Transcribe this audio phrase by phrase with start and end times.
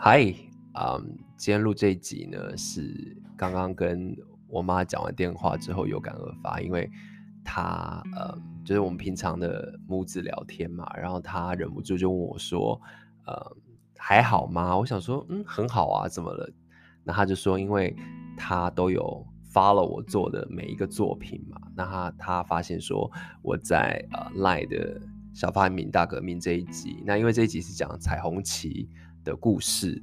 [0.00, 0.32] 嗨，
[0.74, 4.16] 嗯，今天录这一集呢，是刚刚跟
[4.46, 6.88] 我妈讲完电话之后有感而发，因为
[7.44, 12.80] 她，嗯，就是我们平常的母子聊天嘛，然后她忍不住就问我说，
[13.26, 13.34] 嗯，
[13.96, 14.78] 还好吗？
[14.78, 16.48] 我想说，嗯，很好啊，怎么了？
[17.02, 17.92] 那她就说，因为
[18.36, 23.10] 她都有发了我做的每一个作品嘛，那她她发现说
[23.42, 25.00] 我在呃 Line 的
[25.34, 28.88] 小发明大革命这一集，那因为这一集是讲彩虹旗
[29.28, 30.00] 的故事，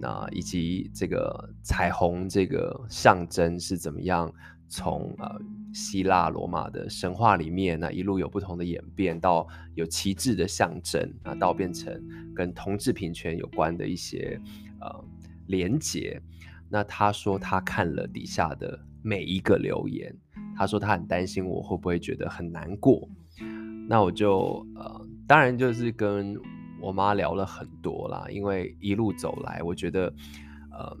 [0.00, 4.32] 那以及这个彩虹这个象征是怎么样
[4.68, 5.40] 从呃
[5.72, 12.02] 希腊罗马的神话里面，那一路有不同的演变，到有旗帜的象征，那到变成
[12.34, 14.40] 跟同志平权有关的一些
[14.80, 15.04] 呃
[15.46, 16.20] 连结。
[16.68, 20.12] 那他说他看了底下的每一个留言，
[20.56, 23.08] 他说他很担心我会不会觉得很难过。
[23.88, 26.36] 那我就呃，当然就是跟
[26.86, 30.06] 我妈聊了很多啦，因为一路走来，我觉得
[30.70, 30.96] 呃，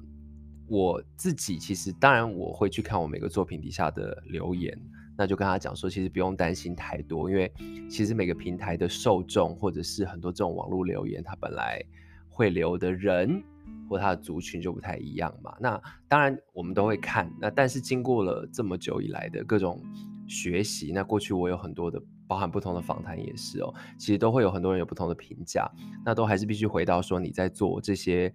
[0.66, 4.76] 我自己其实当然我会去看我每个作品底下的留言，
[5.16, 7.52] 那就跟他讲说，其实不用担心太多，因为
[7.88, 11.80] 其实每个平台的受众或者是很多这种网络留言，它本来
[12.28, 13.42] 会留的人。
[13.88, 19.80] 或他的族群就不太一样嘛，那当然我们都会看，那但是经过了这么久以来的各种
[20.26, 25.70] 学习，那过去我有很多的包含不同的访谈也是哦，其实都会有很多人有不同的评价，
[26.04, 28.32] 那都还是必须回到说你在做这些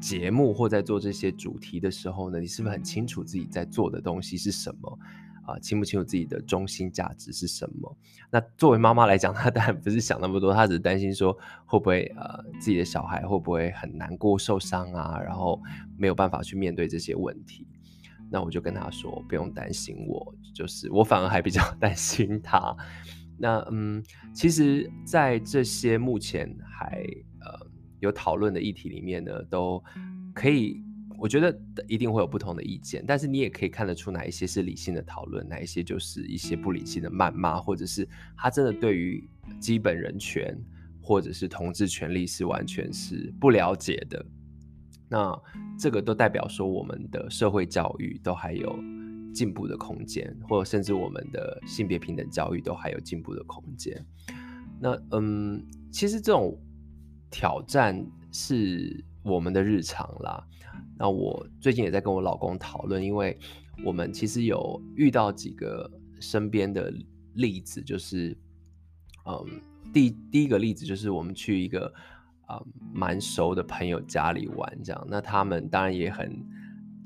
[0.00, 4.98] 节目或在做这些主题的时候呢，你是不是很清楚自己在做的东西是什么？
[5.44, 7.96] 啊，清不清楚自己的中心价值是什么？
[8.30, 11.32] 那作为妈妈来讲，她当然不是想那么多，她只是担心说
[11.64, 15.58] 会不会呃自己的小孩会不会很难过、受伤啊，然后
[15.96, 17.66] 没有办法去面对这些问题。
[18.30, 22.76] 那我就跟她说不用担心我，就是我反而还比较 担心她。
[23.38, 24.02] 那嗯，
[24.34, 27.04] 其实，在这些目前还
[27.40, 27.66] 呃
[28.00, 29.82] 有讨论的议题里面呢，都
[30.34, 30.82] 可以。
[31.20, 40.56] 我觉得一定会有不同的意见，但是你也可以看得出哪一些是理性的讨论，哪一些就是一些不理性的谩骂，或者是他真的对于基本人权
[41.02, 44.24] 或者是同志权利是完全是不了解的。
[45.08, 45.36] 那
[45.76, 48.78] 这个都代表说我们的社会教育都还有
[49.38, 54.04] 进步的空间，或者甚至我们的性别平等教育都还有进步的空间。
[54.80, 56.58] 那嗯，其实这种
[57.30, 60.44] 挑战是我们的日常啦。
[60.98, 63.38] 那我最近也在跟我老公讨论，因为
[63.84, 65.88] 我们其实有遇到几个
[66.18, 66.92] 身边的
[67.34, 68.36] 例子，就是，
[69.24, 69.60] 嗯，
[69.92, 71.94] 第第一个例子就是我们去一个
[72.46, 72.60] 啊
[72.92, 76.44] 蛮熟的朋友家里玩，这样，那他们当然也很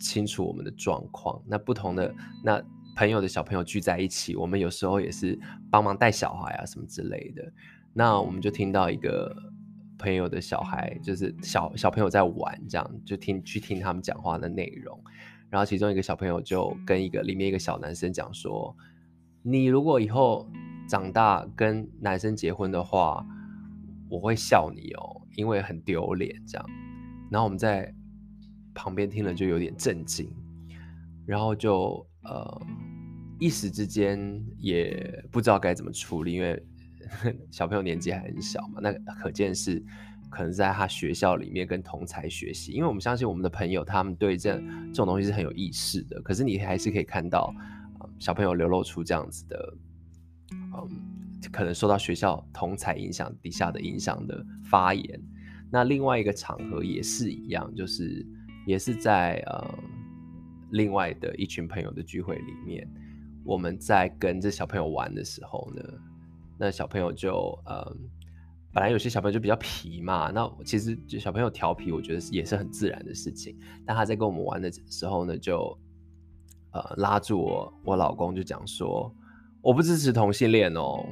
[0.02, 1.42] 清楚我们的状况。
[1.46, 2.14] 那不同的
[2.44, 2.62] 那
[2.96, 5.38] 朋友的小朋友聚在一起，我们有时候也是
[5.70, 7.52] 帮忙带小孩啊什么之类的。
[7.94, 9.34] 那我们就听到一个。
[9.98, 15.00] 朋友的小孩就是小小朋友在玩，这样就听去听他们讲话的内容，
[15.48, 18.76] 然后其中一个小朋友就跟一个里面一个小男生讲说
[19.44, 20.50] ：“你如果以后
[20.88, 23.24] 长大跟男生结婚的话，
[24.08, 26.66] 我会笑你哦，因为很丢脸。”这样，
[27.30, 27.94] 然后我们在
[28.74, 30.30] 旁边听了就有点震惊，
[31.26, 32.62] 然后就呃
[33.38, 36.62] 一时之间也不知道该怎么处理，因为。
[37.50, 39.84] 小朋友年纪还很小嘛，那可见是
[40.30, 46.22] 可能在他学校里面跟同才学习，因为我们相信我们的朋友他们对这这种东西是很有意识的。
[46.22, 47.52] 可是你还是可以看到，
[48.00, 49.74] 嗯，小朋友流露出这样子的，
[50.52, 50.88] 嗯，
[51.50, 55.20] 可能受到学校同才影响底下的影响的发言。
[55.70, 58.24] 那另外一个场合也是一样，就是
[58.66, 59.74] 也是在呃
[60.70, 62.88] 另外的一群朋友的聚会里面，
[63.44, 65.82] 我们在跟这小朋友玩的时候呢。
[66.58, 67.96] 那小朋友就呃，
[68.72, 73.58] 本来有些小朋友就比较皮嘛，那其实就小朋友调皮，我觉得也是很自然的事情。
[73.84, 75.76] 但他在跟我们玩的时候呢，就
[76.70, 79.12] 呃拉住我，我老公就讲说，
[79.60, 81.04] 我不支持同性恋哦，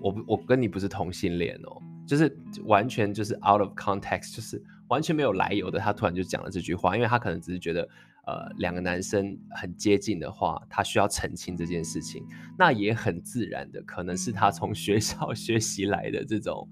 [0.00, 7.88] 我不我跟你不是同性恋哦，就是完全就是 out of context，就是完全没有来由的，他突然就讲了这句话，因为他可能只是觉得。
[8.28, 12.26] 呃，两个男生很接近的话，他需要澄清这件事情，
[12.58, 16.68] 那也很自然的，可能是他从学校 学习来的这种，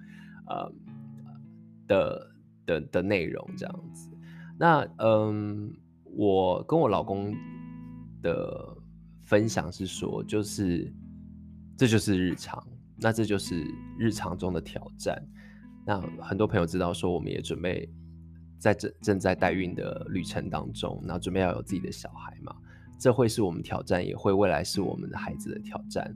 [0.48, 0.72] 呃
[1.86, 2.30] 的
[2.66, 4.10] 的的内容这样子。
[4.58, 5.72] 那嗯，
[6.02, 7.32] 我跟我老公
[8.20, 8.76] 的
[9.22, 10.92] 分享是说，就是
[11.76, 12.66] 这就是日常，
[12.98, 13.64] 那这就是
[13.96, 15.24] 日常中的挑战。
[15.86, 17.88] 那很多朋友知道说，我们也准备。
[18.64, 22.56] 在正正在代孕的旅程当中，然后准备要有自己的小孩嘛，
[22.98, 26.10] 这会是我们挑战，也会未来是我们的孩子的挑战。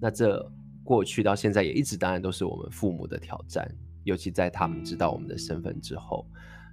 [0.00, 0.44] 那这
[0.82, 3.72] 过去到现在也一直当然都是我们父母的挑战，
[4.02, 6.26] 尤其在他们知道我们的身份之后。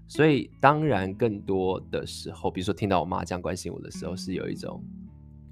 [0.07, 4.83] 所以当然更多的时候，比如说听到我妈这样关心我的时候，是有一种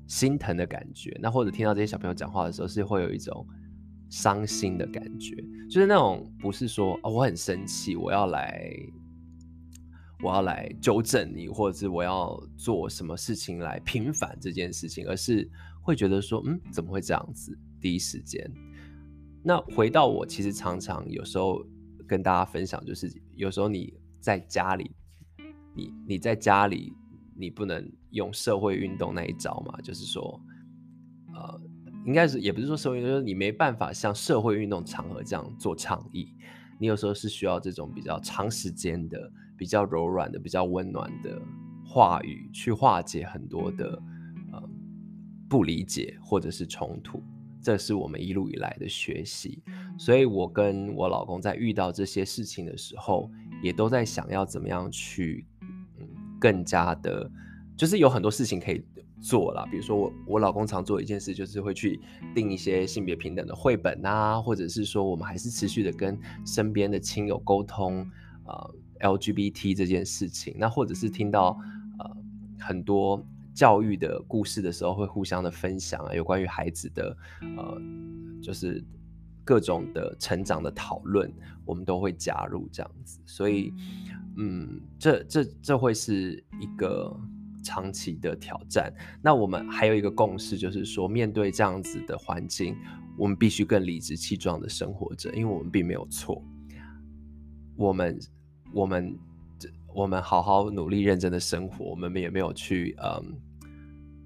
[0.07, 3.45] 心疼的感觉；那或者听到这些小朋友讲话的时候，是会有一种
[4.09, 5.35] 伤心的感觉，
[5.69, 8.71] 就是那种不是说哦，我很生气，我要来，
[10.24, 15.50] 我要来纠正你，或者是我要做什么事情来平反这件事情，而是
[15.81, 17.58] 会觉得说，嗯，怎么会这样子？
[17.80, 18.50] 第一时间，
[19.44, 21.64] 那回到我其实常常有时候
[22.08, 24.92] 跟大家分享，就是有时候你在家里，
[25.75, 26.94] 你你在家里，
[27.36, 30.42] 你不能用社会运动那一招嘛，就是说，
[31.34, 31.62] 呃。
[32.06, 36.34] 应该是也不是说社会，就是你没办法像社会运动场合这样做倡议，
[36.80, 41.42] 你有时候是需要这种比较长时间的、比较柔软的、比较温暖的
[41.86, 44.01] 话语去化解很多的
[44.54, 44.63] 呃
[45.50, 47.21] 不理解或者是冲突。
[47.62, 49.62] 这是我们一路以来的学习，
[49.98, 53.30] 所以我跟我老公在遇到这些事情的时候，
[53.62, 55.45] 也都在想要怎么样去
[56.00, 56.07] 嗯
[56.39, 57.30] 更加的，
[57.75, 58.86] 就是有很多事情可以。
[59.19, 62.00] 做了，比如说我我老公常做一件事，就是会去
[62.36, 66.15] 订一些性别平等的绘本啊，或者是说我们还是持续的跟
[66.45, 68.07] 身边的亲友沟通
[68.45, 71.60] 呃 LGBT 这件事情，那或者是听到
[72.00, 72.18] 呃
[72.60, 77.18] 很多教育的故事的时候，会互相的分享啊，有关于孩子的
[77.58, 77.82] 呃
[78.42, 78.84] 就是
[79.44, 81.32] 各种的成长的讨论，
[81.66, 83.74] 我们都会加入这样子，所以
[84.38, 87.16] 嗯，这这这会是一个。
[87.64, 92.74] 长期的挑战，那我们还有一个共识，就是说，面对这样子的环境，
[93.18, 96.42] 我们必须更理直气壮的生活着，因为我们并没有错。
[97.76, 98.18] 我们，
[98.74, 99.18] 我们，
[99.94, 103.36] 我们好好努力、认真的生活，我们也没有去嗯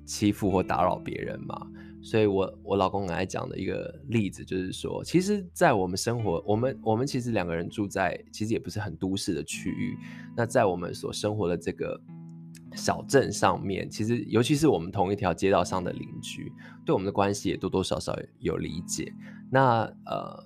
[0.05, 1.67] 欺负或打扰别人嘛。
[2.03, 9.97] 所以我，我老公刚才讲的一个例子，就是说，其实，在我们生活，我们我们其实两个人住在其实也不是很都市的区域，
[10.35, 11.99] 那在我们所生活的这个。
[12.73, 16.49] 小镇上面，其实尤其是我们同一条街道上的邻居，
[16.85, 19.11] 对我们的关系也多多少少有理解。
[19.51, 20.41] 那呃，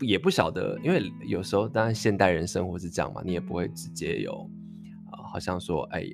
[0.00, 4.32] 也不晓得，因为有时候当然现代人生活是这样嘛，你也不会直接有
[5.10, 6.04] 啊、呃，好像说哎，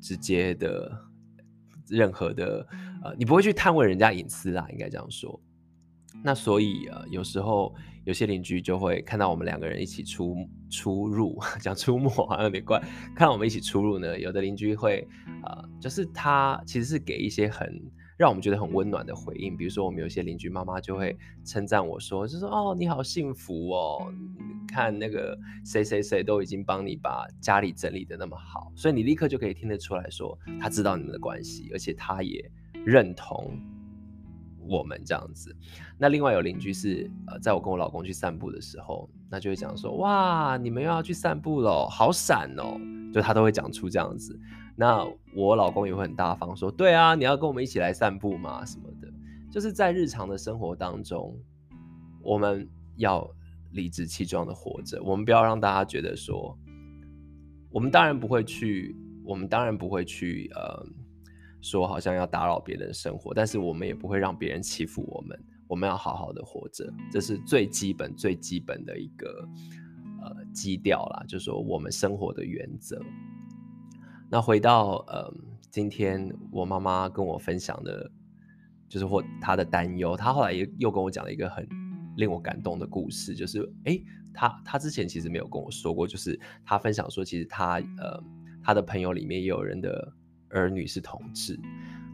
[0.00, 0.90] 直接的
[1.88, 2.66] 任何的
[3.04, 5.40] 呃，你不会去探问人家隐私啦，应该这样说。
[6.24, 7.74] 那所以呃，有时候
[8.04, 10.34] 有些邻居就会看到我们两个人一起出
[10.70, 12.80] 出入， 讲出没好像有点怪。
[13.14, 15.06] 看到我们一起出入呢，有的邻居会
[15.44, 17.68] 呃，就是他其实是给一些很
[18.16, 19.56] 让我们觉得很温暖的回应。
[19.56, 24.12] 比如说，我们有些邻居妈妈就会称赞我说，就说哦，你好幸福哦，
[24.68, 32.50] 看那个谁谁谁都已经帮你把家里整理的那么好，所以你立刻就可以听得出来说，他知道你们的关系，而且他也
[32.84, 33.58] 认同。
[34.68, 35.56] 我们这样子，
[35.96, 42.76] 那另外有邻居是呃，在我跟我老公去散步的时候，那就会讲说，哇，你们又要去散步喽，好闪哦，
[43.16, 44.38] 就他都会讲出这样子。
[44.76, 45.02] 那
[45.34, 48.62] 我老公也会很大方说，对啊，你要跟我们一起来散步吗？
[48.62, 49.10] 什么的，
[49.50, 51.34] 就是在日常的生活当中，
[52.20, 53.26] 我们要
[53.72, 56.54] 理直气壮的活着，我们不要让大家觉得说，
[57.70, 60.86] 我们当然不会去，我们当然不会去呃。
[61.62, 65.36] 说好像要打扰别人的生活，但是我们也不会让别人欺负我们。
[65.66, 69.48] 我们要好好的活着，这是最基本、最基本的一个
[70.56, 72.98] 基调啦，就是说我们生活的原则。
[74.30, 75.30] 那回到呃，
[75.70, 78.10] 今天我妈妈跟我分享的，
[78.88, 81.68] 就是或她的担忧，她后来又又跟我讲了一个很
[82.16, 88.22] 令我感动的故事，就是诶，她她之前其实没有跟我说过，就是她分享说，其实她呃
[88.64, 90.12] 她的朋友里面也有人的。
[90.48, 91.58] 儿女是同志，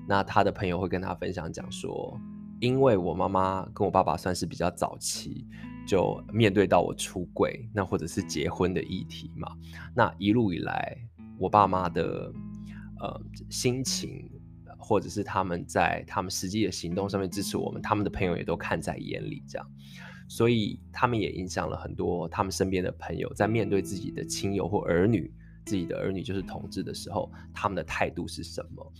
[0.09, 2.19] 那她的朋友会跟她分享讲说，
[2.61, 5.47] 因为我妈妈跟我爸爸算是比较早期
[5.87, 9.49] 就面对到我出柜，那或者是结婚的议题嘛，
[9.95, 10.97] 那一路以来，
[11.39, 12.33] 我爸妈的
[13.01, 13.21] 呃
[13.51, 14.31] 心情，
[14.79, 19.67] 或者是他们在他们实际的行动上面支持我们，他们的朋友也都看在眼里，这样，
[20.29, 25.33] 所以他们也影响了很多他们身边的朋友，在面对自己的亲友或儿女。
[25.65, 28.93] 自己的儿女就是同志的时候，他们的态度是什么？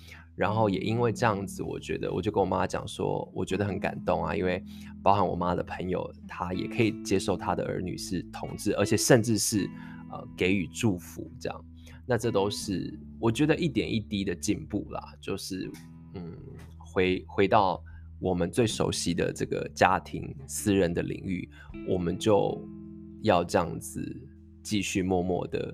[0.43, 4.61] 然后也因为这样子，我觉得我就跟我妈讲说，我觉得很感动啊，因为
[5.01, 9.71] 包含我妈的朋友，她也可以接受她的儿女是同志，而且甚至是
[10.11, 11.65] 呃给予祝福这样。
[12.05, 15.71] 那这都是我觉得一点一滴的进步啦，就是
[16.15, 16.37] 嗯，
[16.77, 17.81] 回回到
[18.19, 21.49] 我们最熟悉的这个家庭私人的领域，
[21.89, 22.61] 我们就
[23.23, 24.03] 要这样子
[24.61, 25.73] 继续默默的。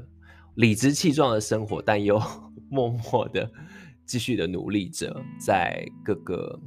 [0.57, 2.21] 理直气壮的生活，但又
[2.69, 3.51] 默默的
[4.09, 6.59] 继续的努力着，在各个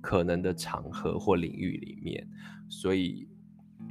[0.00, 2.24] 可能的场合或领域里面，
[2.68, 3.28] 所以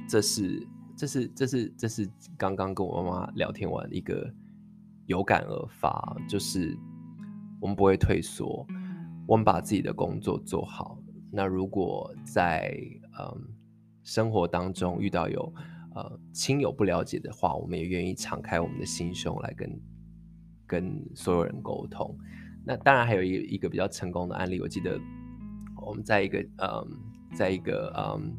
[0.08, 0.66] 这是
[0.96, 4.32] 这是这是这是刚刚跟我妈妈聊天完一个
[5.04, 6.74] 有感而发，就是
[7.60, 8.66] 我们不会退缩，
[9.26, 10.98] 我们把自己的工作做好。
[11.30, 12.74] 那如果在
[13.20, 13.54] 嗯
[14.02, 15.52] 生活当中遇到有
[15.94, 19.80] 呃亲友不了解的话，我们也愿意敞开我们的心胸来跟
[20.66, 22.18] 跟所有人沟通。
[22.68, 25.00] 那当然还有一一个比较成功的案例，我记得
[25.86, 26.86] 我们在一个嗯
[27.34, 28.36] 在一个嗯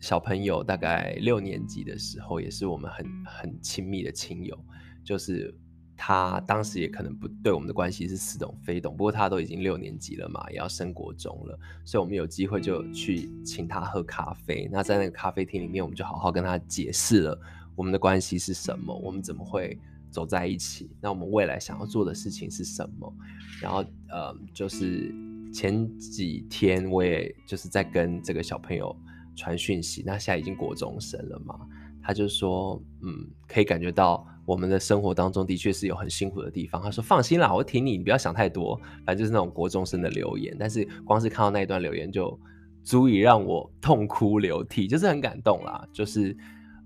[0.00, 4.58] 小朋友大概六年级的时候，也是我们很很亲密的亲友，
[5.04, 5.54] 就是。
[5.96, 14.68] 他当时也可能不对我们的关系是似懂非懂，不过他都已经六年级了嘛，也要升国中了，所以我们有机会就去请他喝咖啡。
[14.72, 17.40] 那在那个咖啡厅里面，我们就好好跟他解释了
[17.76, 19.78] 我们的关系是什么，我们怎么会
[20.14, 23.12] 走在一起，那我们未来想要做的事情是什么。
[23.60, 25.12] 然后，呃，就是
[25.52, 28.96] 前几天我也就是在跟这个小朋友
[29.34, 31.58] 传讯息，那现在已经国中生了嘛，
[32.00, 34.24] 他就说，嗯，可以感觉到。
[34.46, 36.82] 我们的生活当中的确是有很辛苦的地方。
[36.82, 38.78] 他说：“放心啦，我挺你，你不要想太多。
[39.02, 42.38] 反正就是那种国中生的留言，但是光是看到那一段留言就
[42.82, 45.88] 足以让我痛哭流涕，就是很感动啦。
[45.94, 46.36] 就是，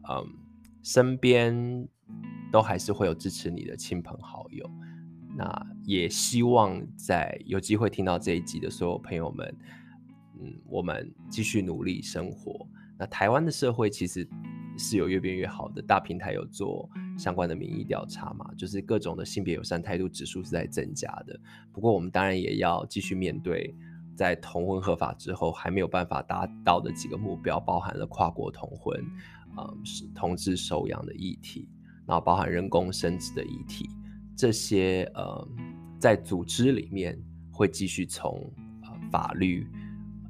[0.08, 0.25] 嗯，
[0.85, 1.88] 身边
[2.53, 4.69] 都还是会有支持你的亲朋好友。
[5.37, 9.57] 那也希望在有机会听到这一集的所有朋友们，
[10.41, 12.67] 嗯，我们继续努力生活。
[12.99, 14.29] 那台湾的社会其实。”
[14.81, 16.88] 是有越变越好的，大平台有做
[17.19, 21.37] 相关的民意调查嘛，就是各种的性别友善态度指数是在增加的。
[21.73, 23.75] 不过我们当然也要继续面对，
[24.15, 29.05] 在同婚合法之后还没有办法达到的几个目标，包含了跨国同婚，
[29.57, 29.83] 嗯，
[30.15, 31.69] 同志收养的议题，
[32.09, 33.88] 然后包含人工生殖的议题，
[34.37, 35.49] 这些呃，
[36.00, 37.17] 在组织里面
[37.53, 38.50] 会继续从
[38.83, 39.69] 呃法律，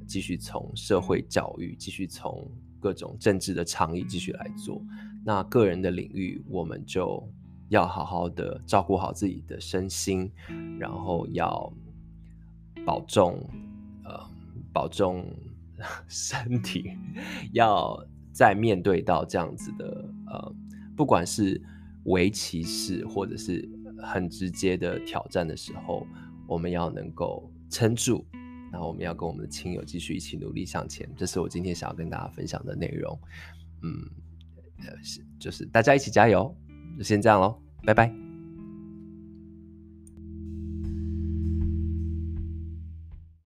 [0.05, 2.47] 继续从社会教育，继续从。
[2.81, 4.81] 各种政治的倡议继续来做，
[5.25, 7.21] 那个人的领域，我们就
[7.67, 10.31] 要好好的照顾好自己的身心，
[10.79, 11.69] 然后要
[12.85, 13.45] 保重，
[14.05, 14.17] 呃，
[14.71, 15.25] 保重
[16.07, 16.93] 身体。
[17.51, 20.55] 要在面对到这样子的，呃，
[20.99, 21.61] 不管是
[22.07, 23.65] 围棋式或者是
[24.03, 26.05] 很直接的挑战的时候，
[26.45, 28.25] 我们要能够撑住。
[28.69, 33.17] 然后我们要跟我们的亲友继续一起努力向前，这是我今天想要跟大家分享的内容。
[33.81, 33.95] 嗯，
[34.85, 36.53] 呃，是就是大家一起加油，
[36.97, 38.28] 就先这样喽，拜拜。